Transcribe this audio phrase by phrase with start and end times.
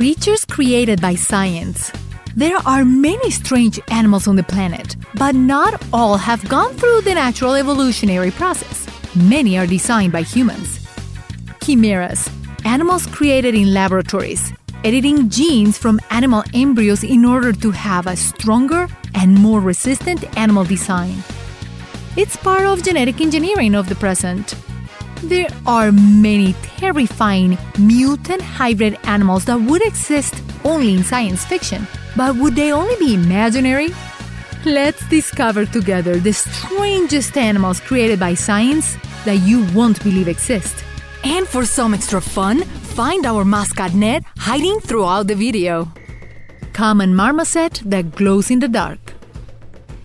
[0.00, 1.92] Creatures created by science.
[2.34, 7.12] There are many strange animals on the planet, but not all have gone through the
[7.12, 8.86] natural evolutionary process.
[9.14, 10.88] Many are designed by humans.
[11.62, 12.30] Chimeras,
[12.64, 18.88] animals created in laboratories, editing genes from animal embryos in order to have a stronger
[19.14, 21.22] and more resistant animal design.
[22.16, 24.54] It's part of genetic engineering of the present.
[25.22, 31.86] There are many terrifying mutant hybrid animals that would exist only in science fiction,
[32.16, 33.90] but would they only be imaginary?
[34.64, 38.96] Let's discover together the strangest animals created by science
[39.26, 40.84] that you won't believe exist.
[41.22, 42.62] And for some extra fun,
[42.96, 45.92] find our mascot Ned hiding throughout the video.
[46.72, 49.09] Common marmoset that glows in the dark.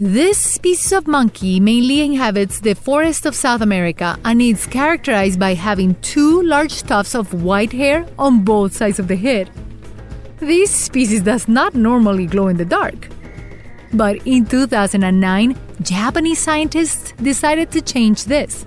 [0.00, 5.54] This species of monkey mainly inhabits the forest of South America and is characterized by
[5.54, 9.50] having two large tufts of white hair on both sides of the head.
[10.38, 13.08] This species does not normally glow in the dark.
[13.92, 18.64] But in 2009, Japanese scientists decided to change this.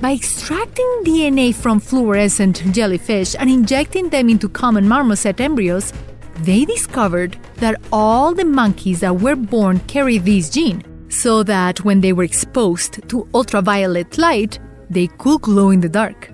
[0.00, 5.92] By extracting DNA from fluorescent jellyfish and injecting them into common marmoset embryos,
[6.38, 12.00] they discovered that all the monkeys that were born carry this gene, so that when
[12.00, 14.58] they were exposed to ultraviolet light,
[14.90, 16.30] they could glow in the dark.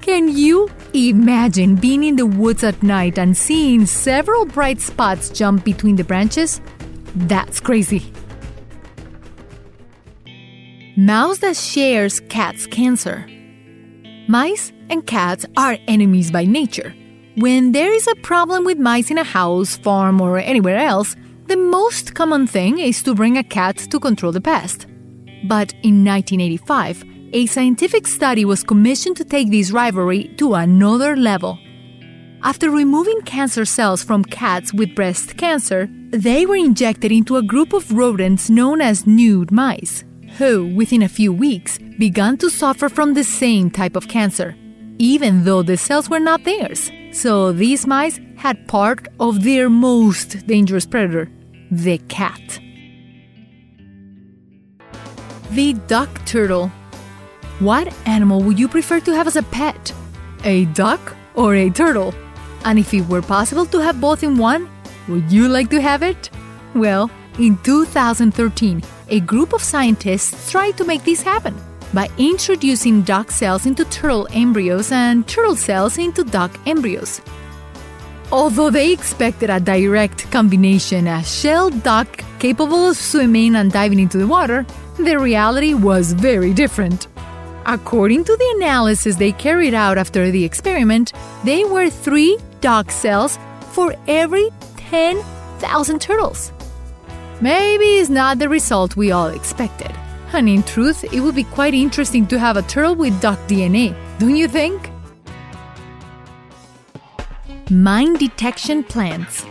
[0.00, 5.64] Can you imagine being in the woods at night and seeing several bright spots jump
[5.64, 6.60] between the branches?
[7.14, 8.12] That's crazy.
[10.96, 13.26] Mouse that shares cat's cancer.
[14.28, 16.94] Mice and cats are enemies by nature.
[17.38, 21.14] When there is a problem with mice in a house, farm, or anywhere else,
[21.46, 24.88] the most common thing is to bring a cat to control the pest.
[25.44, 31.60] But in 1985, a scientific study was commissioned to take this rivalry to another level.
[32.42, 37.72] After removing cancer cells from cats with breast cancer, they were injected into a group
[37.72, 40.02] of rodents known as nude mice,
[40.38, 44.56] who, within a few weeks, began to suffer from the same type of cancer,
[44.98, 46.90] even though the cells were not theirs.
[47.10, 51.30] So these mice had part of their most dangerous predator,
[51.70, 52.60] the cat.
[55.50, 56.68] The duck turtle.
[57.58, 59.92] What animal would you prefer to have as a pet?
[60.44, 62.14] A duck or a turtle?
[62.64, 64.68] And if it were possible to have both in one,
[65.08, 66.30] would you like to have it?
[66.74, 71.56] Well, in 2013, a group of scientists tried to make this happen
[71.92, 77.20] by introducing duck cells into turtle embryos and turtle cells into duck embryos.
[78.30, 84.18] Although they expected a direct combination, a shelled duck capable of swimming and diving into
[84.18, 84.66] the water,
[84.98, 87.06] the reality was very different.
[87.64, 91.12] According to the analysis they carried out after the experiment,
[91.44, 93.38] they were three duck cells
[93.72, 96.52] for every 10,000 turtles.
[97.40, 99.92] Maybe it's not the result we all expected.
[100.32, 103.96] And in truth, it would be quite interesting to have a turtle with duck DNA,
[104.18, 104.90] don't you think?
[107.70, 109.44] Mine detection plants.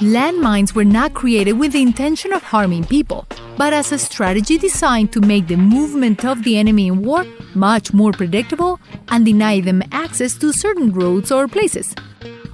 [0.00, 5.12] Landmines were not created with the intention of harming people, but as a strategy designed
[5.12, 7.24] to make the movement of the enemy in war
[7.54, 11.94] much more predictable and deny them access to certain roads or places.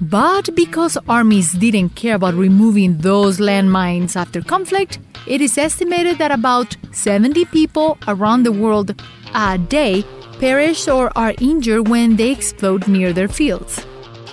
[0.00, 6.30] But because armies didn't care about removing those landmines after conflict, it is estimated that
[6.30, 9.00] about 70 people around the world
[9.34, 10.04] a day
[10.38, 13.84] perish or are injured when they explode near their fields.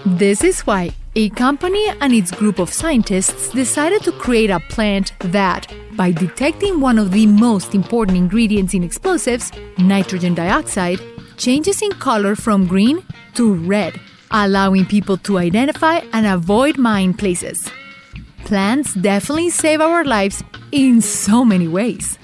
[0.06, 5.12] This is why a company and its group of scientists decided to create a plant
[5.20, 11.02] that, by detecting one of the most important ingredients in explosives, nitrogen dioxide,
[11.36, 14.00] changes in color from green to red,
[14.32, 17.70] allowing people to identify and avoid mine places.
[18.46, 22.18] Plants definitely save our lives in so many ways.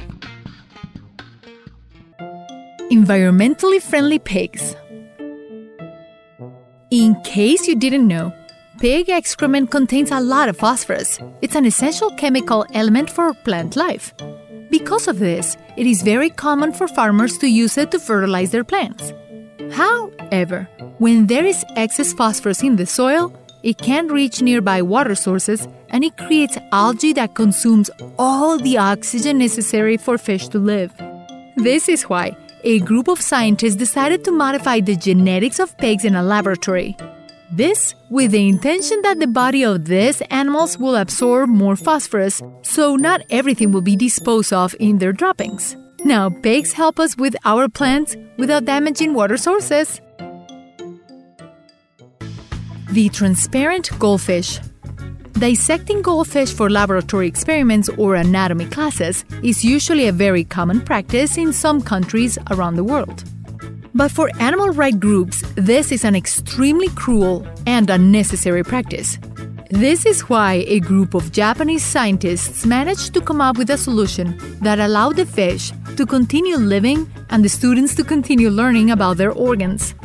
[2.91, 4.75] Environmentally friendly pigs.
[6.91, 8.31] In case you didn't know,
[8.79, 11.19] pig excrement contains a lot of phosphorus.
[11.41, 14.13] It's an essential chemical element for plant life.
[14.69, 18.63] Because of this, it is very common for farmers to use it to fertilize their
[18.63, 19.11] plants.
[19.71, 20.67] However,
[20.99, 26.03] when there is excess phosphorus in the soil, it can reach nearby water sources and
[26.03, 30.93] it creates algae that consumes all the oxygen necessary for fish to live.
[31.55, 36.15] This is why a group of scientists decided to modify the genetics of pigs in
[36.15, 36.97] a laboratory.
[37.51, 42.95] This with the intention that the body of these animals will absorb more phosphorus, so
[42.95, 45.77] not everything will be disposed of in their droppings.
[46.03, 50.01] Now, pigs help us with our plants without damaging water sources.
[52.93, 54.59] The transparent goldfish.
[55.31, 61.53] Dissecting goldfish for laboratory experiments or anatomy classes is usually a very common practice in
[61.53, 63.23] some countries around the world.
[63.95, 69.17] But for animal rights groups, this is an extremely cruel and unnecessary practice.
[69.71, 74.37] This is why a group of Japanese scientists managed to come up with a solution
[74.61, 79.31] that allowed the fish to continue living and the students to continue learning about their
[79.31, 79.95] organs.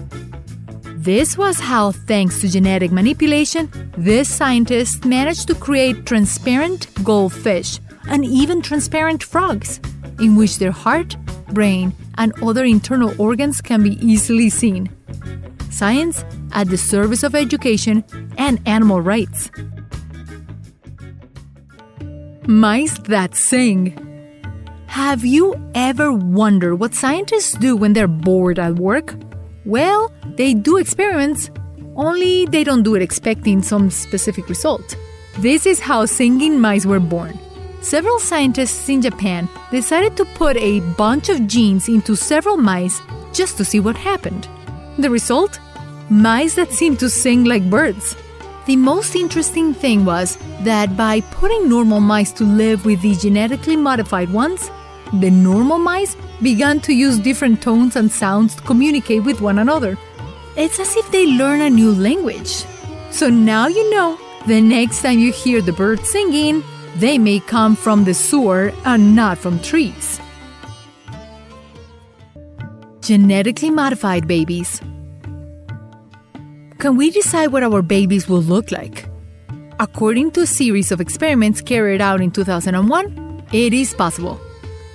[1.00, 7.78] This was how, thanks to genetic manipulation, these scientists managed to create transparent goldfish
[8.08, 9.78] and even transparent frogs,
[10.18, 11.16] in which their heart,
[11.52, 14.90] brain, and other internal organs can be easily seen.
[15.70, 18.04] Science at the service of education
[18.36, 19.52] and animal rights.
[22.48, 23.94] Mice that sing.
[24.86, 29.14] Have you ever wondered what scientists do when they're bored at work?
[29.64, 31.50] Well, they do experiments,
[31.96, 34.96] only they don't do it expecting some specific result.
[35.38, 37.38] This is how singing mice were born.
[37.80, 43.00] Several scientists in Japan decided to put a bunch of genes into several mice
[43.32, 44.48] just to see what happened.
[44.98, 45.60] The result?
[46.10, 48.16] Mice that seemed to sing like birds.
[48.66, 53.76] The most interesting thing was that by putting normal mice to live with the genetically
[53.76, 54.70] modified ones,
[55.14, 59.96] the normal mice began to use different tones and sounds to communicate with one another.
[60.56, 62.64] It's as if they learn a new language.
[63.10, 66.62] So now you know, the next time you hear the birds singing,
[66.96, 70.20] they may come from the sewer and not from trees.
[73.00, 74.80] Genetically modified babies.
[76.78, 79.06] Can we decide what our babies will look like?
[79.80, 84.38] According to a series of experiments carried out in 2001, it is possible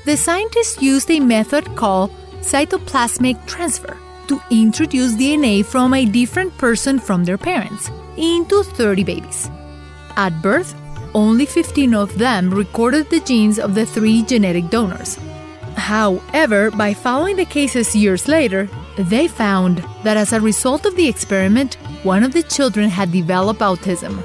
[0.05, 2.11] the scientists used a method called
[2.41, 3.97] cytoplasmic transfer
[4.27, 9.49] to introduce DNA from a different person from their parents into 30 babies.
[10.15, 10.75] At birth,
[11.13, 15.17] only 15 of them recorded the genes of the three genetic donors.
[15.75, 21.07] However, by following the cases years later, they found that as a result of the
[21.07, 24.21] experiment, one of the children had developed autism.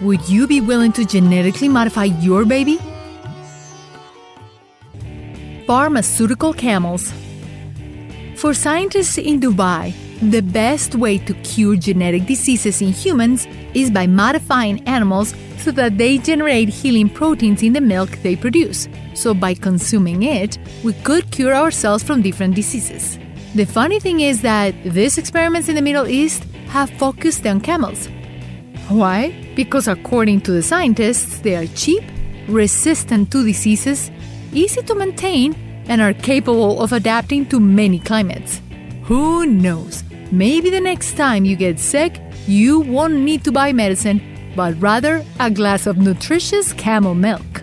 [0.00, 2.78] Would you be willing to genetically modify your baby?
[5.66, 7.12] Pharmaceutical camels.
[8.36, 14.08] For scientists in Dubai, the best way to cure genetic diseases in humans is by
[14.08, 18.88] modifying animals so that they generate healing proteins in the milk they produce.
[19.14, 23.18] So, by consuming it, we could cure ourselves from different diseases.
[23.54, 28.08] The funny thing is that these experiments in the Middle East have focused on camels.
[28.88, 29.52] Why?
[29.54, 32.02] Because according to the scientists, they are cheap,
[32.48, 34.10] resistant to diseases,
[34.52, 35.54] easy to maintain,
[35.88, 38.60] and are capable of adapting to many climates.
[39.04, 40.04] Who knows?
[40.30, 44.20] Maybe the next time you get sick, you won't need to buy medicine,
[44.56, 47.62] but rather a glass of nutritious camel milk.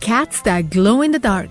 [0.00, 1.50] Cats that glow in the dark.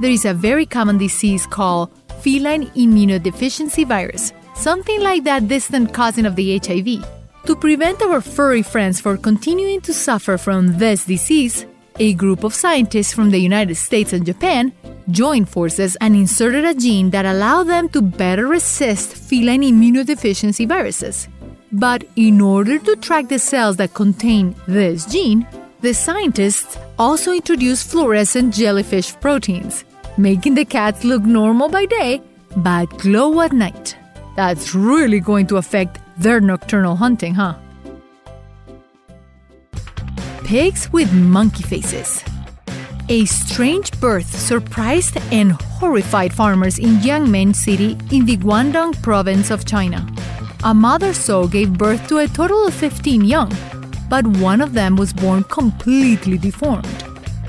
[0.00, 1.90] There is a very common disease called
[2.20, 7.15] feline immunodeficiency virus, something like that distant cousin of the HIV.
[7.46, 11.64] To prevent our furry friends from continuing to suffer from this disease,
[12.00, 14.72] a group of scientists from the United States and Japan
[15.10, 21.28] joined forces and inserted a gene that allowed them to better resist feline immunodeficiency viruses.
[21.70, 25.46] But in order to track the cells that contain this gene,
[25.82, 29.84] the scientists also introduced fluorescent jellyfish proteins,
[30.18, 32.20] making the cats look normal by day
[32.56, 33.96] but glow at night.
[34.34, 37.54] That's really going to affect their nocturnal hunting, huh?
[40.44, 42.22] Pigs with monkey faces.
[43.08, 49.64] A strange birth surprised and horrified farmers in Jiangmen City in the Guangdong province of
[49.64, 50.06] China.
[50.64, 53.52] A mother sow gave birth to a total of 15 young,
[54.08, 57.04] but one of them was born completely deformed.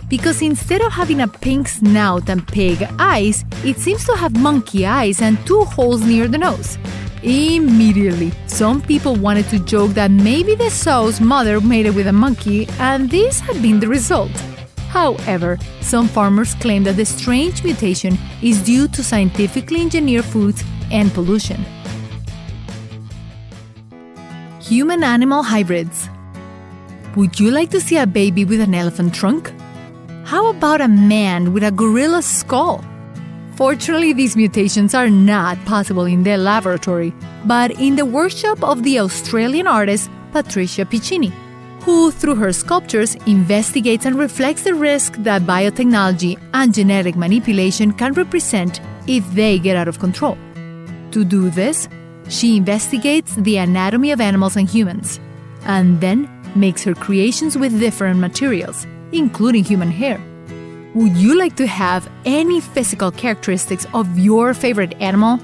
[0.10, 4.86] Because instead of having a pink snout and pig eyes, it seems to have monkey
[4.86, 6.78] eyes and two holes near the nose.
[7.24, 12.14] Immediately, some people wanted to joke that maybe the sow's mother made it with a
[12.14, 14.32] monkey, and this had been the result.
[14.90, 21.12] However, some farmers claim that the strange mutation is due to scientifically engineered foods and
[21.14, 21.66] pollution.
[24.62, 26.10] Human animal hybrids.
[27.16, 29.52] Would you like to see a baby with an elephant trunk?
[30.24, 32.84] How about a man with a gorilla skull?
[33.58, 37.12] Fortunately, these mutations are not possible in the laboratory,
[37.46, 41.32] but in the workshop of the Australian artist Patricia Piccini,
[41.82, 48.14] who, through her sculptures, investigates and reflects the risk that biotechnology and genetic manipulation can
[48.14, 50.38] represent if they get out of control.
[51.12, 51.90] To do this,
[52.30, 55.20] She investigates the anatomy of animals and humans,
[55.64, 60.20] and then makes her creations with different materials, including human hair.
[60.96, 65.40] Would you like to have any physical characteristics of your favorite animal?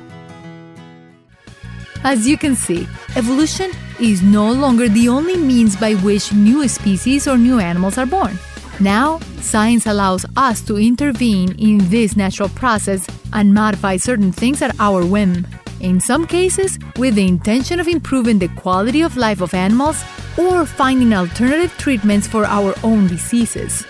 [2.04, 7.28] As you can see, evolution is no longer the only means by which new species
[7.28, 8.38] or new animals are born.
[8.80, 14.76] Now, science allows us to intervene in this natural process and modify certain things at
[14.80, 15.46] our whim.
[15.80, 20.04] In some cases, with the intention of improving the quality of life of animals
[20.38, 23.86] or finding alternative treatments for our own diseases.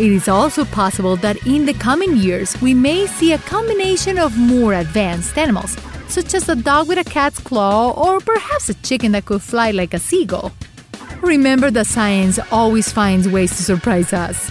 [0.00, 4.34] It is also possible that in the coming years we may see a combination of
[4.38, 5.76] more advanced animals,
[6.08, 9.72] such as a dog with a cat's claw or perhaps a chicken that could fly
[9.72, 10.52] like a seagull.
[11.20, 14.48] Remember that science always finds ways to surprise us.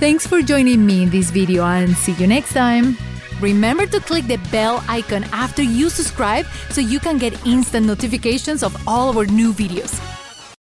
[0.00, 2.96] Thanks for joining me in this video and see you next time.
[3.42, 8.62] Remember to click the bell icon after you subscribe so you can get instant notifications
[8.62, 10.00] of all our new videos.